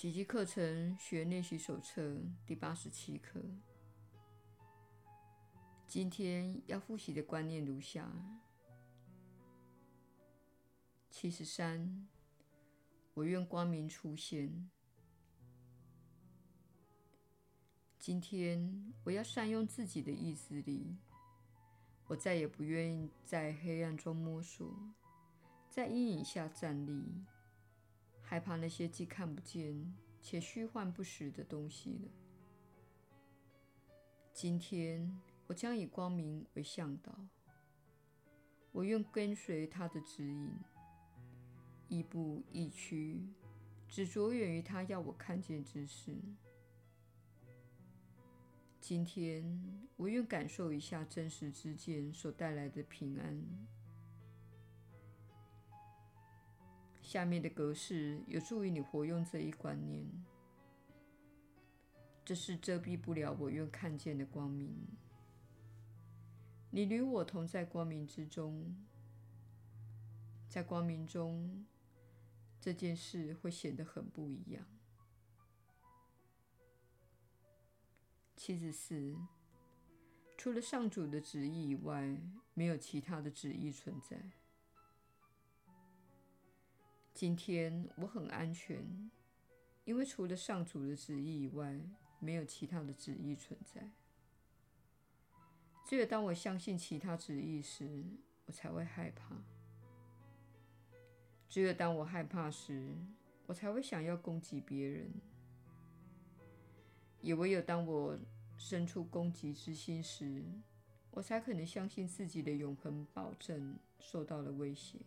[0.00, 3.42] 奇迹课程学练习手册第八十七课。
[5.88, 8.08] 今天要复习的观念如下：
[11.10, 12.06] 七十三，
[13.12, 14.70] 我愿光明出现。
[17.98, 20.96] 今天我要善用自己的意志力，
[22.06, 24.72] 我再也不愿意在黑暗中摸索，
[25.68, 27.24] 在阴影下站立。
[28.28, 32.10] 害怕那些既看不见且虚幻不实的东西了。
[34.34, 37.18] 今天我将以光明为向导，
[38.70, 40.52] 我愿跟随他的指引，
[41.88, 43.26] 亦步亦趋，
[43.88, 46.14] 只着眼于他要我看见之事。
[48.78, 49.42] 今天
[49.96, 53.42] 我愿感受一下真实之间所带来的平安。
[57.08, 60.06] 下面的格式有助于你活用这一观念。
[62.22, 64.76] 这是遮蔽不了我愿看见的光明。
[66.70, 68.76] 你与我同在光明之中，
[70.50, 71.64] 在光明中，
[72.60, 74.62] 这件事会显得很不一样。
[78.36, 79.16] 七十四，
[80.36, 82.20] 除了上主的旨意以外，
[82.52, 84.20] 没有其他的旨意存在。
[87.18, 89.10] 今天我很安全，
[89.84, 91.76] 因为除了上主的旨意以外，
[92.20, 93.90] 没有其他的旨意存在。
[95.84, 98.04] 只有当我相信其他旨意时，
[98.46, 99.34] 我才会害怕；
[101.48, 102.94] 只有当我害怕时，
[103.46, 105.08] 我才会想要攻击别人；
[107.20, 108.16] 也唯有当我
[108.56, 110.44] 生出攻击之心时，
[111.10, 115.00] 我才可能相信自己的永恒保证受到了威胁。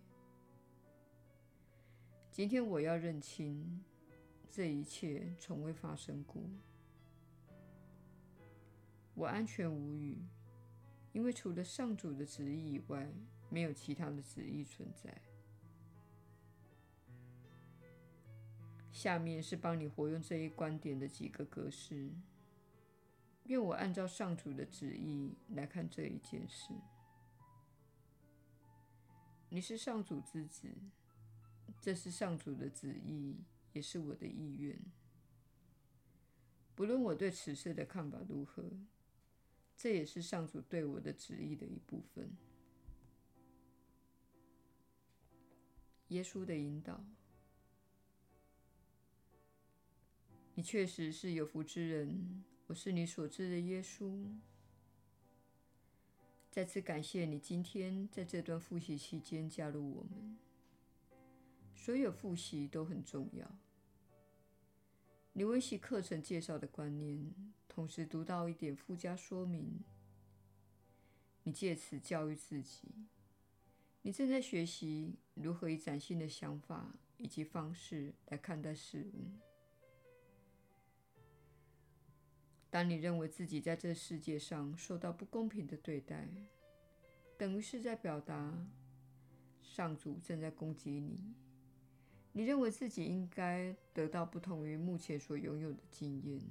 [2.31, 3.83] 今天我要认清，
[4.49, 6.41] 这一切从未发生过。
[9.13, 10.17] 我安全无虞，
[11.11, 13.11] 因为除了上主的旨意以外，
[13.49, 15.13] 没有其他的旨意存在。
[18.93, 22.09] 下面是帮你活用这一观点的几个格式。
[23.47, 26.73] 愿我按照上主的旨意来看这一件事。
[29.49, 30.69] 你是上主之子。
[31.79, 33.37] 这是上主的旨意，
[33.73, 34.77] 也是我的意愿。
[36.75, 38.63] 不论我对此事的看法如何，
[39.77, 42.35] 这也是上主对我的旨意的一部分。
[46.09, 47.05] 耶稣的引导，
[50.55, 52.43] 你确实是有福之人。
[52.67, 54.27] 我是你所知的耶稣。
[56.49, 60.37] 再次感谢你今天在这段复习期间加入我们。
[61.81, 63.57] 所有复习都很重要。
[65.33, 67.33] 你温习课程介绍的观念，
[67.67, 69.79] 同时读到一点附加说明。
[71.41, 72.87] 你借此教育自己，
[74.03, 79.31] 你正在学习如何以崭新的想法以及方式来看待事物。
[82.69, 86.29] 当你认为自己在这世界上受到不公平的对待，
[87.39, 88.67] 等于是在表达
[89.63, 91.33] 上主正在攻击你。
[92.33, 96.41] 你认为自己应该得到不同于目前所拥有的经验，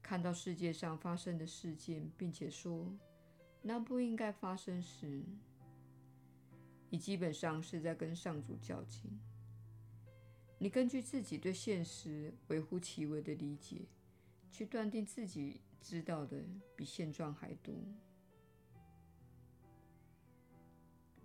[0.00, 2.92] 看到世界上发生的事件，并且说
[3.62, 5.22] 那不应该发生时，
[6.88, 9.10] 你基本上是在跟上主较劲。
[10.58, 13.80] 你根据自己对现实微乎其微的理解，
[14.52, 16.44] 去断定自己知道的
[16.76, 17.74] 比现状还多。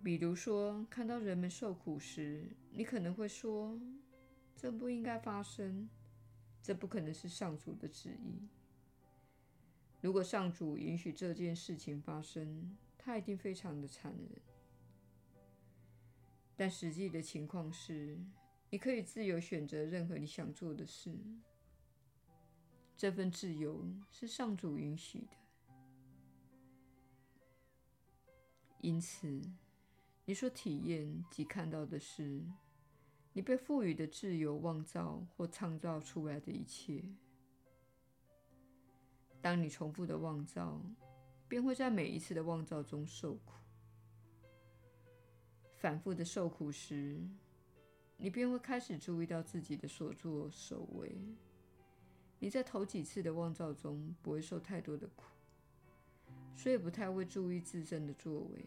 [0.02, 3.78] 比如说，看到人们受苦时，你可能会说
[4.56, 5.88] ：“这不应该发生，
[6.62, 8.48] 这不可能是上主的旨意。”
[10.00, 14.40] 如果上主允许这件事情发生，他一定非常的残忍。
[16.56, 18.18] 但实际的情况是，
[18.70, 21.18] 你可以自由选择任何你想做的事，
[22.96, 25.36] 这份自由是上主允许的。
[28.80, 29.42] 因此，
[30.28, 32.44] 你所体验及看到的是
[33.32, 37.02] 你被赋予的自由妄造或创造出来的一切。
[39.40, 40.82] 当你重复的妄造，
[41.48, 43.54] 便会在每一次的妄造中受苦。
[45.78, 47.26] 反复的受苦时，
[48.18, 51.18] 你便会开始注意到自己的所作所为。
[52.38, 55.24] 你在头几次的妄造中不会受太多的苦，
[56.54, 58.66] 所以不太会注意自身的作为。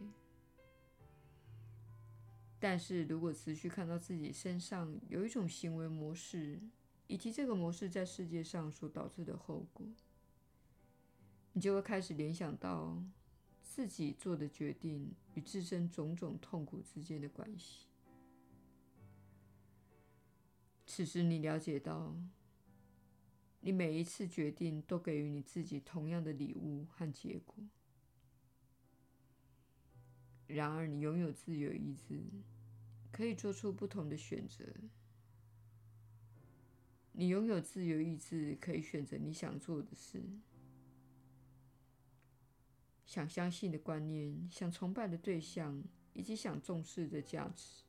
[2.62, 6.62] 但是如果持续看到自己身上有一种行为模式
[7.08, 9.84] 以及这个模式在世界上所导致的后果，
[11.54, 13.04] 你就会开始联想到
[13.63, 17.88] 自己做的决定与自身种种痛苦之间的关系。
[20.86, 22.16] 此时，你了解到，
[23.62, 27.56] 你每一次决定都给予你自己同样的礼物和结果。
[30.53, 32.21] 然而，你拥有自由意志，
[33.12, 34.65] 可以做出不同的选择。
[37.13, 40.24] 你拥有自由意志，可以选择你想做的事，
[43.06, 45.83] 想相信的观念，想崇拜的对象，
[46.13, 47.83] 以及想重视的价值。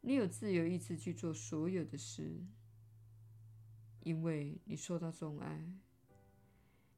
[0.00, 2.40] 你有自由意志去做所有的事，
[4.02, 5.64] 因为你受到钟爱，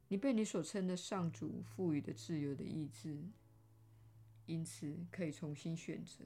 [0.09, 3.19] 你被你所称的上主赋予的自由的意志，
[4.47, 6.25] 因此可以重新选择。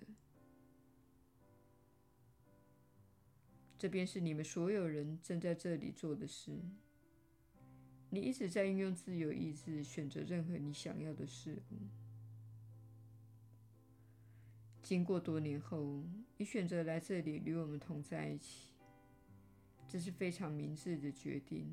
[3.79, 6.61] 这便是你们所有人正在这里做的事。
[8.11, 11.77] 你一直在运用自由意志选择任何你想要的事物。
[14.83, 16.03] 经过多年后，
[16.39, 18.73] 你选择来这里与我们同在一起，
[19.87, 21.69] 这是非常明智的决定。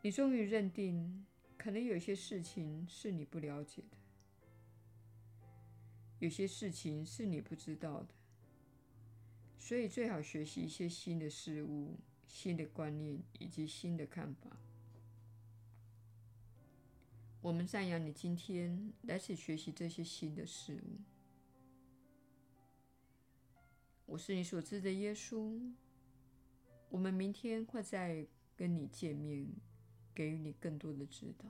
[0.00, 1.26] 你终于认定，
[1.58, 3.98] 可能有些事情是你不了解的，
[6.18, 8.08] 有些事情是你不知道的，
[9.58, 14.56] 所以最好学习一些新的事物、新的观念以及新的看法。
[17.40, 20.98] 我们赞扬你今天来此学习这些新的事物。
[24.06, 25.72] 我是你所知的耶稣。
[26.90, 28.26] 我们明天会再
[28.56, 29.46] 跟你见面，
[30.14, 31.44] 给予你更多的指导。